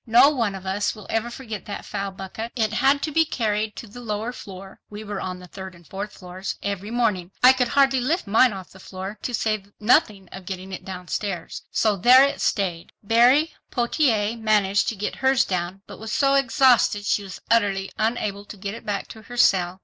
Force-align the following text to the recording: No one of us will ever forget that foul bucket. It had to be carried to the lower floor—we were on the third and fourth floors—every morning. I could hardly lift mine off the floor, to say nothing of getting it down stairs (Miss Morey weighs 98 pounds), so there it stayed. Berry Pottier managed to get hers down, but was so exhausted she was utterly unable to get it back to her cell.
No 0.07 0.29
one 0.31 0.55
of 0.55 0.65
us 0.65 0.95
will 0.95 1.05
ever 1.11 1.29
forget 1.29 1.67
that 1.67 1.85
foul 1.85 2.09
bucket. 2.09 2.51
It 2.55 2.73
had 2.73 3.03
to 3.03 3.11
be 3.11 3.23
carried 3.23 3.75
to 3.75 3.85
the 3.87 3.99
lower 3.99 4.33
floor—we 4.33 5.03
were 5.03 5.21
on 5.21 5.37
the 5.37 5.45
third 5.45 5.75
and 5.75 5.85
fourth 5.85 6.13
floors—every 6.13 6.89
morning. 6.89 7.29
I 7.43 7.53
could 7.53 7.67
hardly 7.67 7.99
lift 7.99 8.25
mine 8.25 8.51
off 8.51 8.71
the 8.71 8.79
floor, 8.79 9.19
to 9.21 9.31
say 9.35 9.63
nothing 9.79 10.27
of 10.31 10.47
getting 10.47 10.71
it 10.73 10.83
down 10.83 11.07
stairs 11.07 11.61
(Miss 11.71 11.85
Morey 11.85 11.93
weighs 11.97 12.03
98 12.03 12.15
pounds), 12.15 12.17
so 12.17 12.17
there 12.17 12.27
it 12.33 12.41
stayed. 12.41 12.91
Berry 13.03 13.53
Pottier 13.69 14.37
managed 14.41 14.89
to 14.89 14.95
get 14.95 15.17
hers 15.17 15.45
down, 15.45 15.83
but 15.85 15.99
was 15.99 16.11
so 16.11 16.33
exhausted 16.33 17.05
she 17.05 17.21
was 17.21 17.39
utterly 17.51 17.91
unable 17.99 18.43
to 18.45 18.57
get 18.57 18.73
it 18.73 18.83
back 18.83 19.07
to 19.09 19.21
her 19.21 19.37
cell. 19.37 19.79